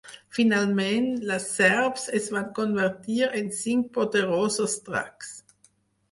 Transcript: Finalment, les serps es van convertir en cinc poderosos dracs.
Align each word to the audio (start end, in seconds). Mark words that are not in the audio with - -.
Finalment, 0.35 1.09
les 1.31 1.43
serps 1.57 2.05
es 2.19 2.29
van 2.35 2.47
convertir 2.59 3.19
en 3.41 3.51
cinc 3.57 3.91
poderosos 3.99 4.75
dracs. 4.89 5.29